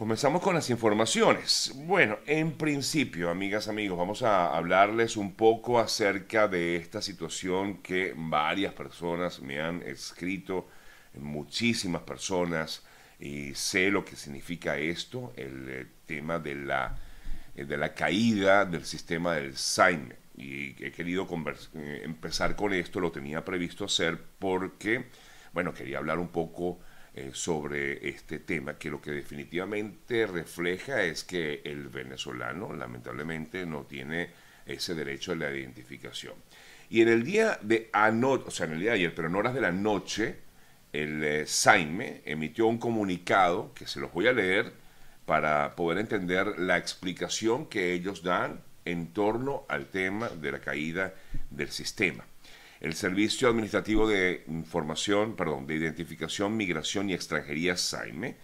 [0.00, 1.74] Comenzamos con las informaciones.
[1.76, 8.14] Bueno, en principio, amigas, amigos, vamos a hablarles un poco acerca de esta situación que
[8.16, 10.68] varias personas me han escrito,
[11.18, 12.82] muchísimas personas,
[13.18, 16.96] y sé lo que significa esto, el, eh, tema de la,
[17.54, 20.16] eh, de la caída del sistema del SAIME.
[20.34, 21.28] Y he querido
[21.74, 25.10] eh, empezar con esto, lo tenía previsto hacer porque,
[25.52, 26.80] bueno, quería hablar un poco
[27.20, 33.82] eh, sobre este tema, que lo que definitivamente refleja es que el venezolano lamentablemente no
[33.82, 34.30] tiene
[34.64, 36.34] ese derecho a la identificación.
[36.88, 39.34] Y en el día de anoche, o sea, en el día de ayer, pero en
[39.34, 40.36] horas de la noche,
[40.94, 44.72] el eh, Saime emitió un comunicado que se los voy a leer
[45.26, 51.12] para poder entender la explicación que ellos dan en torno al tema de la caída
[51.50, 52.24] del sistema.
[52.80, 58.36] El Servicio Administrativo de Información, perdón, de Identificación, Migración y Extranjería, SAIME,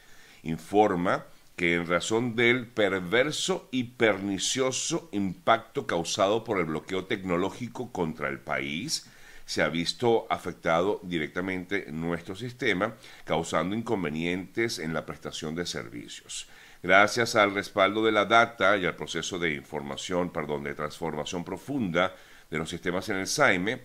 [0.42, 1.24] informa
[1.56, 8.38] que en razón del perverso y pernicioso impacto causado por el bloqueo tecnológico contra el
[8.38, 9.08] país,
[9.46, 16.46] se ha visto afectado directamente nuestro sistema, causando inconvenientes en la prestación de servicios.
[16.82, 22.14] Gracias al respaldo de la data y al proceso de información, perdón, de transformación profunda
[22.50, 23.80] de los sistemas en el SAIME,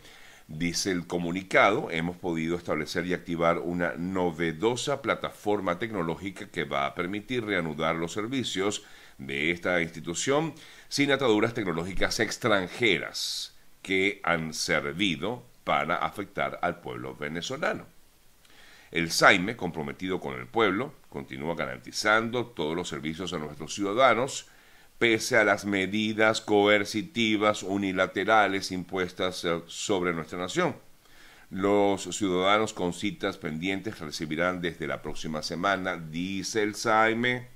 [0.54, 6.94] Dice el comunicado, hemos podido establecer y activar una novedosa plataforma tecnológica que va a
[6.94, 8.84] permitir reanudar los servicios
[9.18, 10.54] de esta institución
[10.90, 17.86] sin ataduras tecnológicas extranjeras que han servido para afectar al pueblo venezolano.
[18.92, 24.50] El SAIME, comprometido con el pueblo, continúa garantizando todos los servicios a nuestros ciudadanos,
[25.02, 30.76] pese a las medidas coercitivas unilaterales impuestas eh, sobre nuestra nación.
[31.50, 37.48] Los ciudadanos con citas pendientes recibirán desde la próxima semana, dice el SAIME,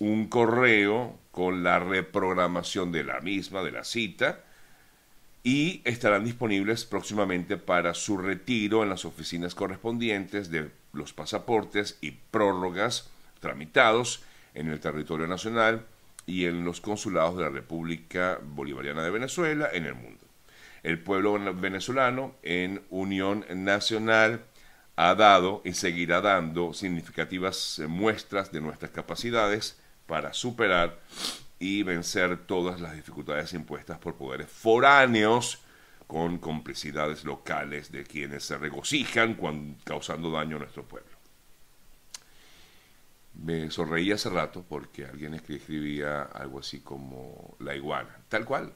[0.00, 4.40] un correo con la reprogramación de la misma, de la cita,
[5.44, 12.10] y estarán disponibles próximamente para su retiro en las oficinas correspondientes de los pasaportes y
[12.32, 14.24] prórrogas tramitados
[14.54, 15.86] en el territorio nacional
[16.30, 20.24] y en los consulados de la República Bolivariana de Venezuela en el mundo.
[20.84, 24.44] El pueblo venezolano en unión nacional
[24.94, 29.76] ha dado y seguirá dando significativas muestras de nuestras capacidades
[30.06, 31.00] para superar
[31.58, 35.58] y vencer todas las dificultades impuestas por poderes foráneos
[36.06, 39.36] con complicidades locales de quienes se regocijan
[39.82, 41.09] causando daño a nuestro pueblo.
[43.42, 48.74] Me sonreí hace rato porque alguien escribía algo así como la iguana, tal cual.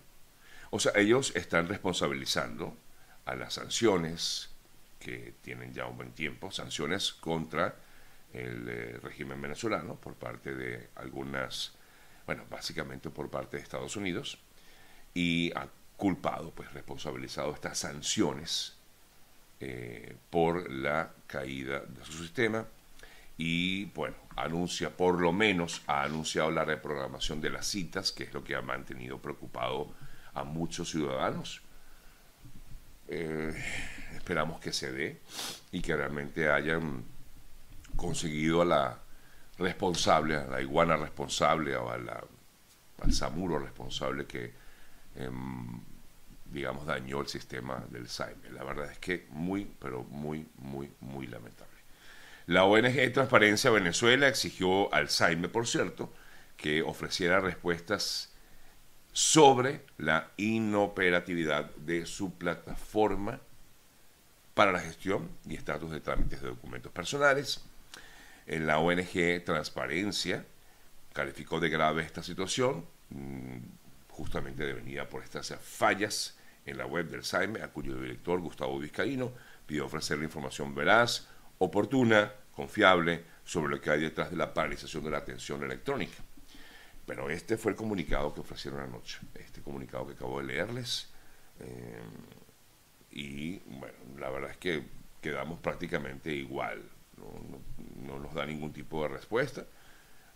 [0.70, 2.74] O sea, ellos están responsabilizando
[3.26, 4.48] a las sanciones
[4.98, 7.76] que tienen ya un buen tiempo, sanciones contra
[8.32, 11.74] el eh, régimen venezolano por parte de algunas,
[12.24, 14.38] bueno, básicamente por parte de Estados Unidos,
[15.12, 18.76] y ha culpado, pues responsabilizado estas sanciones
[19.60, 22.66] eh, por la caída de su sistema
[23.36, 28.34] y bueno, anuncia, por lo menos ha anunciado la reprogramación de las citas, que es
[28.34, 29.92] lo que ha mantenido preocupado
[30.34, 31.62] a muchos ciudadanos.
[33.08, 33.52] Eh,
[34.14, 35.20] esperamos que se dé
[35.72, 37.04] y que realmente hayan
[37.96, 38.98] conseguido a la
[39.58, 44.52] responsable, a la iguana responsable o al samuro responsable que,
[45.16, 45.80] em,
[46.46, 48.50] digamos, dañó el sistema del SAIME.
[48.50, 51.73] La verdad es que muy, pero muy, muy, muy lamentable.
[52.46, 56.12] La ONG Transparencia Venezuela exigió al SAIME, por cierto,
[56.58, 58.32] que ofreciera respuestas
[59.14, 63.40] sobre la inoperatividad de su plataforma
[64.52, 67.64] para la gestión y estatus de trámites de documentos personales.
[68.46, 70.44] En la ONG Transparencia
[71.14, 73.56] calificó de grave esta situación, mm,
[74.08, 79.32] justamente devenida por estas fallas en la web del SAIME, a cuyo director Gustavo Vizcaíno
[79.66, 81.28] pidió ofrecer la información veraz,
[81.58, 86.22] oportuna, confiable sobre lo que hay detrás de la paralización de la atención electrónica.
[87.06, 91.10] Pero este fue el comunicado que ofrecieron anoche, este comunicado que acabo de leerles.
[91.60, 92.00] Eh,
[93.10, 94.82] y bueno, la verdad es que
[95.20, 96.82] quedamos prácticamente igual,
[98.06, 99.66] no, nos da ningún tipo de respuesta.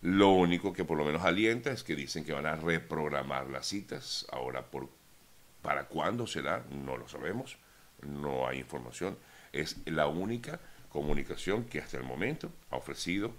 [0.02, 3.66] Lo único que por lo menos alienta es que dicen que van a reprogramar las
[3.66, 4.26] citas.
[4.31, 4.88] Ahora, por,
[5.62, 6.64] ¿para cuándo será?
[6.70, 7.56] No lo sabemos,
[8.02, 9.19] no hay información.
[9.52, 13.32] Es la única comunicación que hasta el momento ha ofrecido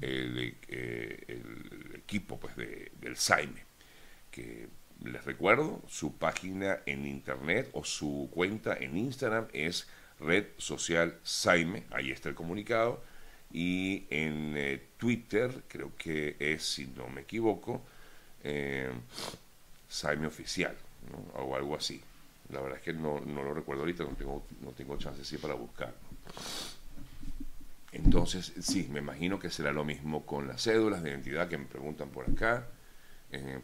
[0.00, 1.42] el, eh,
[1.94, 3.64] equipo pues, del SAIME,
[4.30, 4.68] que
[5.02, 9.86] les recuerdo, su página en internet o su cuenta en Instagram es
[10.20, 13.02] Red Social Saime, ahí está el comunicado,
[13.52, 17.82] y en eh, Twitter, creo que es, si no me equivoco,
[18.42, 18.90] eh,
[19.88, 20.76] Saime Oficial,
[21.34, 22.00] o algo así.
[22.50, 25.54] La verdad es que no, lo recuerdo ahorita, no tengo, no tengo chance así para
[25.54, 25.94] buscar.
[27.94, 31.66] Entonces, sí, me imagino que será lo mismo con las cédulas de identidad que me
[31.66, 32.68] preguntan por acá,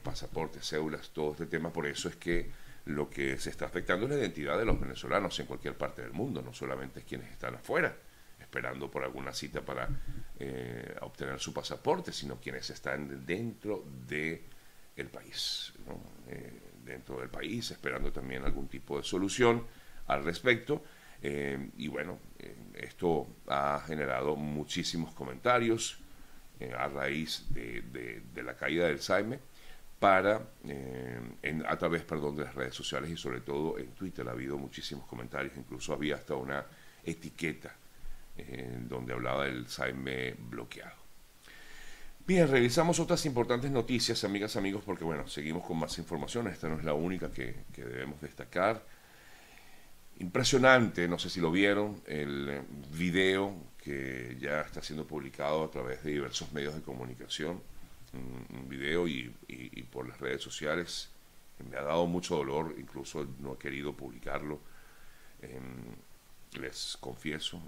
[0.02, 1.72] pasaportes, cédulas, todo este tema.
[1.72, 2.50] Por eso es que
[2.86, 6.12] lo que se está afectando es la identidad de los venezolanos en cualquier parte del
[6.12, 7.94] mundo, no solamente quienes están afuera
[8.50, 9.88] esperando por alguna cita para
[10.38, 14.42] eh, obtener su pasaporte, sino quienes están dentro de
[15.12, 15.72] país,
[16.28, 19.64] eh, dentro del país, esperando también algún tipo de solución
[20.08, 20.82] al respecto.
[21.22, 22.18] Eh, y bueno,
[22.74, 25.98] esto ha generado muchísimos comentarios
[26.76, 29.38] a raíz de, la caída del Saime
[29.98, 30.42] para,
[31.66, 35.06] a través, perdón, de las redes sociales y sobre todo en Twitter ha habido muchísimos
[35.06, 36.64] comentarios, incluso había hasta una
[37.04, 37.74] etiqueta
[38.88, 41.00] donde hablaba del Saime bloqueado.
[42.30, 46.46] Bien, revisamos otras importantes noticias, amigas, amigos, porque bueno, seguimos con más información.
[46.46, 48.86] Esta no es la única que, debemos destacar.
[50.20, 52.60] Impresionante, no sé si lo vieron, el
[52.92, 57.62] video que ya está siendo publicado a través de diversos medios de comunicación,
[58.12, 59.34] un, video y,
[59.90, 61.08] por las redes sociales.
[61.70, 64.60] Me ha dado mucho dolor, incluso no he querido publicarlo.
[65.40, 67.62] Em, les confieso,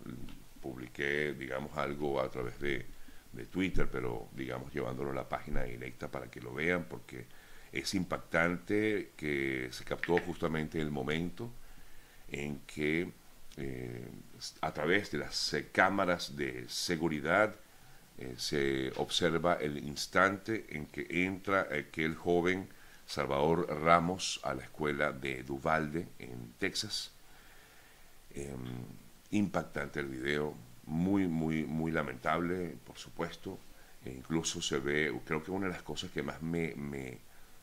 [0.61, 2.87] publiqué, digamos, algo a través de,
[3.51, 7.25] Twitter, pero, digamos, llevándolo a la página directa para que lo vean, porque
[7.73, 11.51] es impactante que se captó justamente el momento
[12.33, 13.13] en que
[13.59, 14.11] eh,
[14.63, 17.55] a través de las eh, cámaras de seguridad
[18.19, 22.69] eh, se observa el instante en que entra aquel joven
[23.07, 27.13] Salvador Ramos a la escuela de Duvalde en Texas.
[28.35, 28.87] Em,
[29.33, 30.55] impactante el video,
[30.87, 33.59] muy, muy, muy lamentable, por supuesto.
[34.05, 37.19] E incluso se ve, creo que una de las cosas que más me, me,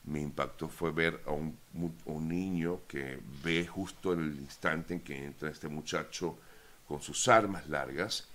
[0.09, 1.57] me impactó fue ver a un,
[2.05, 6.37] un, niño que ve justo en el instante en que entra este muchacho
[6.87, 8.27] con sus armas largas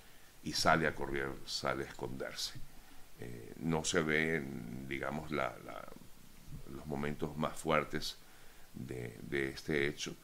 [0.42, 2.60] y sale a correr, sale a esconderse.
[3.20, 5.54] Eh, no se ven, digamos, la,
[6.72, 8.18] los momentos más fuertes
[8.72, 10.14] de, este hecho,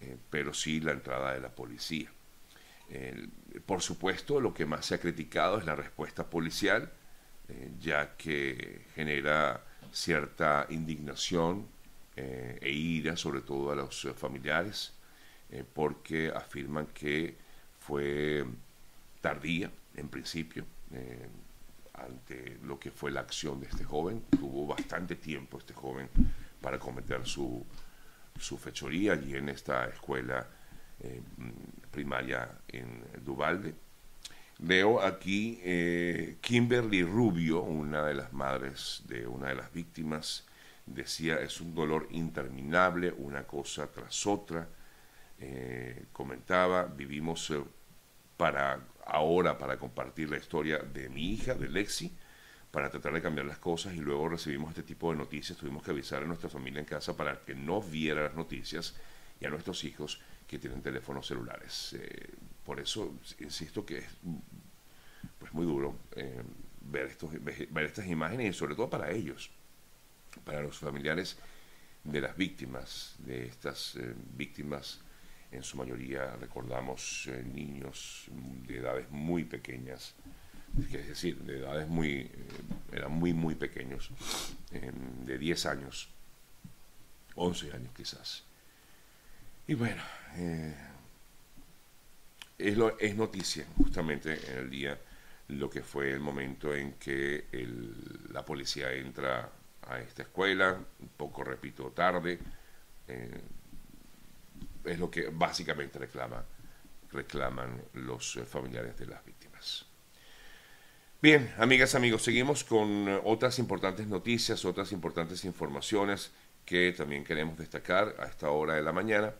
[0.00, 2.10] eh, pero sí la entrada de la policía
[3.66, 6.90] por supuesto, lo que más se ha criticado es la respuesta policial,
[7.48, 11.66] eh, ya que genera cierta indignación
[12.16, 14.94] eh, e ira, sobre todo a los familiares,
[15.50, 17.36] eh, porque afirman que
[17.80, 18.44] fue
[19.20, 20.64] tardía, en principio,
[21.94, 24.24] ante lo que fue la acción de este joven.
[24.30, 26.08] Tuvo bastante tiempo este joven
[26.60, 27.64] para cometer su,
[28.38, 30.46] su fechoría allí en esta escuela
[31.00, 31.20] eh,
[31.90, 33.74] primaria en Duvalde.
[34.60, 40.46] Veo aquí eh, Kimberly Rubio, una de las madres de una de las víctimas,
[40.84, 44.68] decía, es un dolor interminable, una cosa tras otra.
[45.38, 47.52] Eh, comentaba, vivimos
[48.36, 52.12] para ahora para compartir la historia de mi hija, de Lexi,
[52.72, 55.56] para tratar de cambiar las cosas y luego recibimos este tipo de noticias.
[55.56, 58.96] Tuvimos que avisar a nuestra familia en casa para que no viera las noticias
[59.40, 61.96] y a nuestros hijos que tienen teléfonos celulares.
[62.68, 64.04] Eh, por eso insisto que es
[65.38, 66.42] pues muy duro eh,
[66.82, 69.50] ver, estos, ver estas imágenes y sobre todo para ellos,
[70.44, 71.38] para los familiares
[72.04, 75.00] de las víctimas, de estas eh, víctimas,
[75.50, 78.26] en su mayoría recordamos niños
[78.66, 80.14] de edades muy pequeñas,
[80.78, 82.30] es decir, de edades muy,
[82.92, 84.10] eran muy, muy pequeños,
[84.70, 86.10] de 10 años,
[87.34, 88.44] 11 años quizás.
[89.66, 90.02] Y bueno,
[90.36, 90.74] eh,
[92.58, 94.98] es, lo, es noticia justamente en el día
[95.48, 97.46] lo que fue el momento en que
[98.32, 99.50] la policía entra
[99.82, 102.38] a esta escuela, un poco, repito, tarde.
[103.06, 103.40] Eh,
[104.84, 106.44] es lo que básicamente reclama,
[107.12, 109.86] reclaman los familiares de las víctimas.
[111.20, 116.30] Bien, amigas, amigos, seguimos con otras importantes noticias, otras importantes informaciones
[116.64, 119.34] que también queremos destacar a esta hora de la mañana.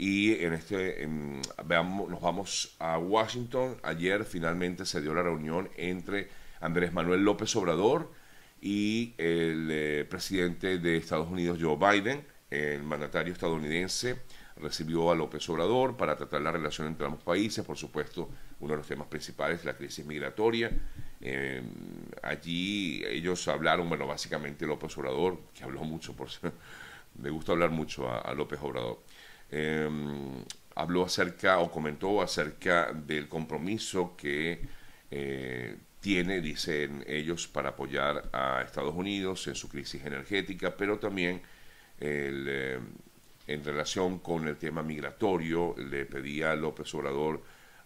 [0.00, 1.08] Y en este,
[1.64, 3.76] veamos, nos vamos a Washington.
[3.82, 6.28] Ayer finalmente se dio la reunión entre
[6.60, 8.08] Andrés Manuel López Obrador
[8.62, 12.24] y el eh, presidente de Estados Unidos, Joe Biden.
[12.48, 14.20] El mandatario estadounidense
[14.56, 17.64] recibió a López Obrador para tratar la relación entre ambos países.
[17.64, 20.70] Por supuesto, uno de los temas principales es la crisis migratoria.
[21.20, 21.60] Eh,
[22.22, 26.28] allí ellos hablaron, bueno, básicamente López Obrador, que habló mucho, por
[27.20, 29.00] me gusta hablar mucho a López Obrador
[29.50, 34.60] Em, habló acerca o comentó acerca del compromiso que
[36.00, 41.40] tiene, dicen ellos, para apoyar a Estados Unidos en su crisis energética, pero también
[41.98, 42.78] el,
[43.48, 47.42] en relación con el tema migratorio, le pedía a López Obrador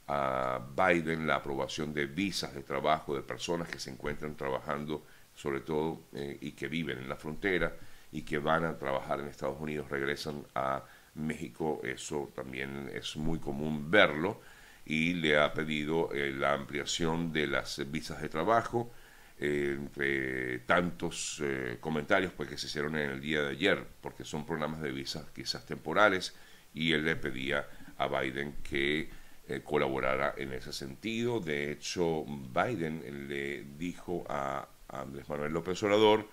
[0.09, 5.61] a Biden la aprobación de visas de trabajo de personas que se encuentran trabajando, sobre
[5.61, 7.75] todo, eh, y que viven en la frontera
[8.11, 10.83] y que van a trabajar en Estados Unidos, regresan a
[11.14, 11.81] México.
[11.85, 14.40] Eso también es muy común verlo
[14.85, 18.92] y le ha pedido eh, la ampliación de las visas de trabajo
[19.38, 24.47] entre tantos eh, comentarios pues, que se hicieron en el día de ayer, porque son
[24.47, 26.37] programas de visas quizás temporales,
[26.75, 27.66] y él le pedía
[27.99, 29.11] a Biden que
[29.49, 31.40] eh, colaborara en ese sentido.
[31.40, 36.28] De hecho, Biden le dijo a, Andrés Manuel López Obrador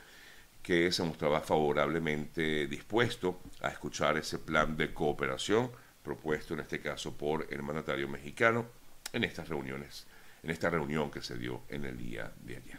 [0.69, 5.71] que se mostraba favorablemente dispuesto a escuchar ese plan de cooperación
[6.03, 8.67] propuesto en este caso por el mandatario mexicano
[9.11, 10.05] en estas reuniones,
[10.43, 12.77] en esta reunión que se dio en el día de ayer.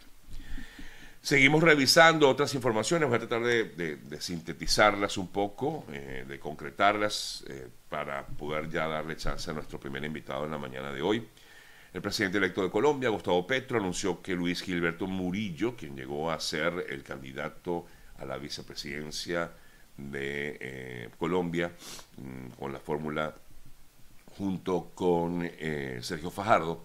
[1.20, 7.66] Seguimos revisando otras informaciones, voy a tratar de, sintetizarlas un poco, eh, de concretarlas eh,
[7.88, 11.26] para poder ya darle chance a nuestro primer invitado en la mañana de hoy.
[11.92, 16.38] El presidente electo de Colombia, Gustavo Petro, anunció que Luis Gilberto Murillo, quien llegó a
[16.38, 17.86] ser el candidato
[18.18, 19.50] a la vicepresidencia
[19.96, 21.72] de eh, Colombia
[22.16, 23.34] mm, con la fórmula
[24.36, 25.50] junto con
[26.00, 26.84] Sergio Fajardo,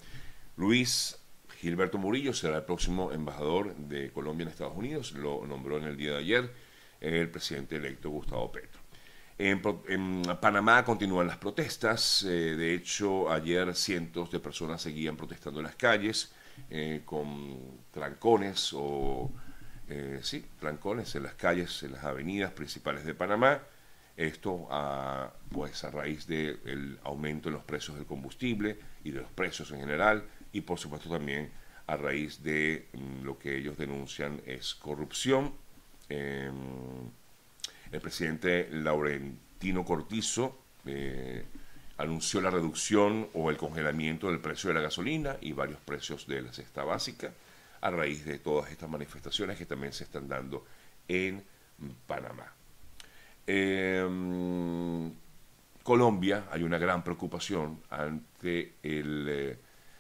[0.58, 1.18] Luis
[1.66, 5.98] Gilberto Murillo será el próximo embajador de Colombia en Estados Unidos, lo nombró en el
[5.98, 6.52] día de ayer
[7.02, 8.85] el presidente electo Gustavo Petro.
[9.38, 9.62] En,
[10.40, 15.76] Panamá continúan las protestas, eh, de hecho ayer cientos de personas seguían protestando en las
[15.76, 16.32] calles
[16.70, 19.30] eh, con trancones o,
[19.90, 23.62] eh, sí, trancones en las calles, en las avenidas principales de Panamá.
[24.16, 29.32] Esto a, pues a raíz del aumento en los precios del combustible y de los
[29.32, 30.24] precios en general,
[30.54, 31.52] y por supuesto también
[31.88, 35.54] a raíz de mm, lo que ellos denuncian es corrupción.
[37.96, 41.46] El presidente Laurentino Cortizo eh,
[41.98, 46.42] anunció la reducción o el congelamiento del precio de la gasolina y varios precios de
[46.42, 47.32] la cesta básica
[47.80, 50.66] a raíz de todas estas manifestaciones que también se están dando
[51.08, 51.42] en
[52.06, 52.52] Panamá.
[53.48, 55.14] Em,
[55.82, 59.58] Colombia hay una gran preocupación ante eh,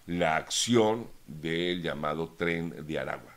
[0.07, 3.34] la acción del llamado tren de Aragua.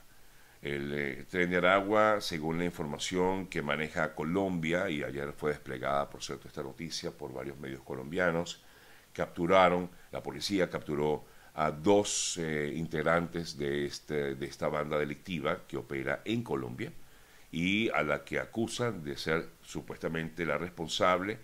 [0.60, 6.10] El eh, tren de Aragua, según la información que maneja Colombia, y ayer fue desplegada,
[6.10, 8.62] por cierto, esta noticia por varios medios colombianos,
[9.12, 11.24] capturaron, la policía capturó
[11.54, 16.92] a dos eh, integrantes de, este, de esta banda delictiva que opera en Colombia
[17.50, 21.38] y a la que acusan de ser supuestamente la responsable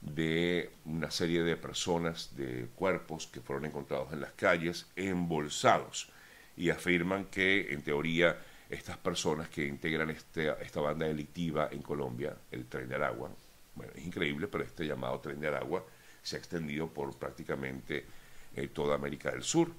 [0.00, 6.10] de una serie de personas, de cuerpos que fueron encontrados en las calles, embolsados,
[6.56, 8.38] y afirman que, en teoría,
[8.70, 13.30] estas personas que integran este, esta banda delictiva en Colombia, el Tren de Aragua,
[13.74, 15.84] bueno, es increíble, pero este llamado Tren de Aragua
[16.22, 18.06] se ha extendido por prácticamente
[18.54, 19.70] eh, toda América del Sur.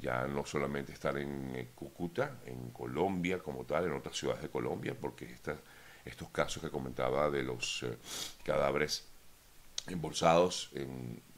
[0.00, 4.48] Ya no solamente están en eh, Cúcuta, en Colombia como tal, en otras ciudades de
[4.48, 5.32] Colombia, porque
[6.04, 7.96] estos casos que comentaba de los eh,
[8.44, 9.06] cadáveres
[9.86, 10.72] embolsados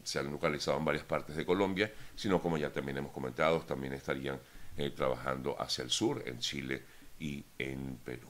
[0.02, 3.93] se han localizado en varias partes de Colombia, sino como ya también hemos comentado, también
[3.93, 4.40] estarían
[4.79, 6.83] eh, trabajando hacia el sur, en Chile
[7.19, 8.29] y en Perú.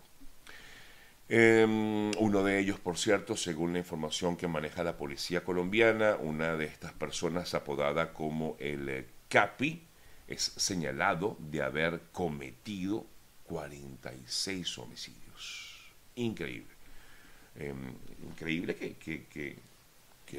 [1.28, 6.56] Em, uno de ellos, por cierto, según la información que maneja la policía colombiana, una
[6.56, 9.82] de estas personas apodada como el eh, Capi,
[10.26, 13.04] es señalado de haber cometido
[13.44, 15.92] 46 homicidios.
[16.16, 16.74] Increíble.
[17.56, 17.92] Em,
[18.26, 19.58] increíble que, que, que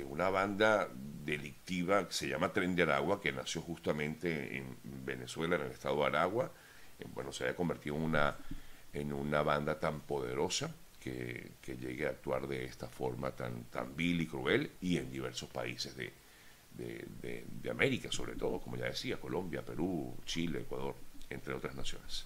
[0.04, 5.64] una banda delictiva que se llama Tren de Aragua, que nació justamente en Venezuela, en
[5.64, 6.52] el estado de Aragua,
[7.14, 8.36] bueno, se haya convertido en una,
[8.94, 14.22] en una banda tan poderosa que, llegue a actuar de esta forma tan, tan vil
[14.22, 16.12] y cruel y en diversos países de,
[16.76, 20.96] de América, sobre todo, como ya decía, Colombia, Perú, Chile, Ecuador,
[21.30, 22.26] entre otras naciones.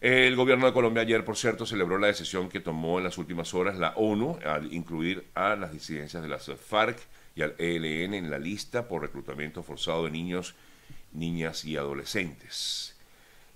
[0.00, 3.54] El gobierno de Colombia ayer, por cierto, celebró la decisión que tomó en las últimas
[3.54, 6.98] horas la ONU al incluir a las disidencias de las FARC
[7.34, 10.54] y al ELN en la lista por reclutamiento forzado de niños,
[11.12, 12.94] niñas y adolescentes.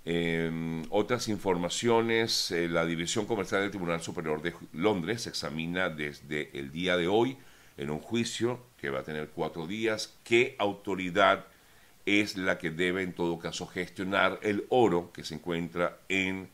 [0.03, 6.71] Em, otras informaciones, eh, la División Comercial del Tribunal Superior de Londres examina desde el
[6.71, 7.37] día de hoy,
[7.77, 11.45] en un juicio que va a tener cuatro días, qué autoridad
[12.05, 16.49] es la que debe en todo caso gestionar el oro que se encuentra en,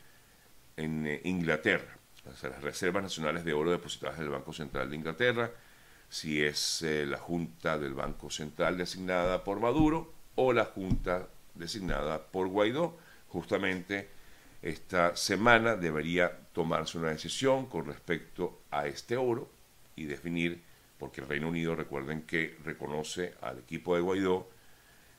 [0.75, 1.97] en eh, Inglaterra.
[2.25, 5.51] las reservas nacionales de oro depositadas en el Banco Central de Inglaterra,
[6.09, 12.21] si es eh, la Junta del Banco Central designada por Maduro o la Junta designada
[12.23, 12.97] por Guaidó.
[13.29, 14.09] Justamente
[14.61, 19.49] esta semana debería tomarse una decisión con respecto a este oro
[19.95, 20.61] y definir,
[20.97, 24.49] porque el Reino Unido, recuerden que reconoce al equipo de Guaidó,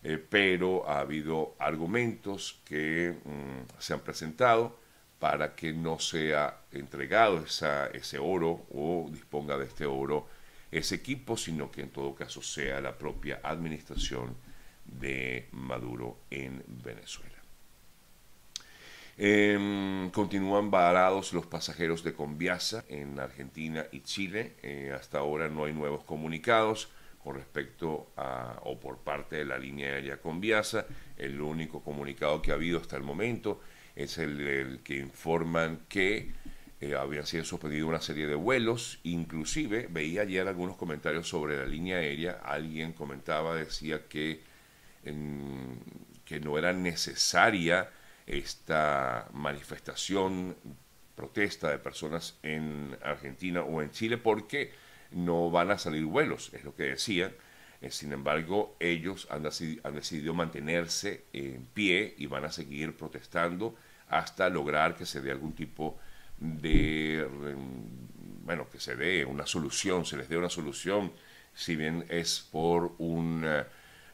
[0.02, 4.78] eh, pero ha habido argumentos que mm, se han presentado
[5.18, 10.28] para que no sea entregado ese oro o disponga de este oro
[10.70, 14.36] ese equipo, sino que en todo caso sea la propia administración
[14.84, 17.34] de Maduro en Venezuela.
[19.16, 24.54] Em, continúan varados los pasajeros de Conviasa en Argentina y Chile.
[24.62, 26.88] Eh, hasta ahora no hay nuevos comunicados
[27.28, 30.86] con respecto a o por parte de la línea aérea Conviasa.
[31.18, 33.60] El único comunicado que ha habido hasta el momento
[33.94, 36.32] es el, que informan que
[36.80, 39.00] eh, habían sido suspendidos una serie de vuelos.
[39.02, 42.40] Inclusive veía ayer algunos comentarios sobre la línea aérea.
[42.42, 44.40] Alguien comentaba, decía que,
[45.04, 47.90] que no era necesaria
[48.26, 50.56] esta manifestación,
[51.14, 56.64] protesta de personas en Argentina o en Chile porque no van a salir vuelos, es
[56.64, 57.32] lo que decían.
[57.80, 63.76] Eh, sin embargo, ellos han decidido mantenerse en pie y van a seguir protestando
[64.08, 65.98] hasta lograr que se dé algún tipo
[66.38, 67.26] de,
[68.44, 71.12] bueno, que se dé una solución, se les dé una solución,
[71.54, 73.44] si bien es por un,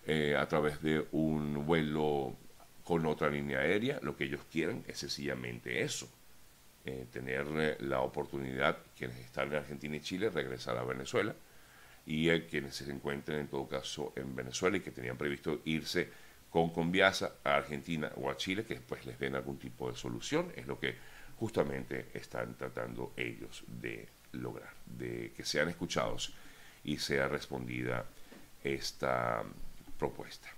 [0.07, 2.37] eh, a través de un vuelo
[2.83, 6.09] con otra línea aérea, lo que ellos quieren es sencillamente eso,
[6.85, 11.35] eh, tener eh, la oportunidad, quienes están en Argentina y Chile, regresar a Venezuela,
[12.07, 16.09] y quienes se encuentren en todo caso en Venezuela y que tenían previsto irse
[16.51, 20.53] con Conviasa a Argentina o a Chile, que después les den algún tipo de solución,
[20.55, 20.95] es lo que
[21.39, 26.35] justamente están tratando ellos de lograr, de que sean escuchados
[26.85, 28.05] y sea respondida
[28.63, 29.43] esta
[29.99, 30.49] propuesta.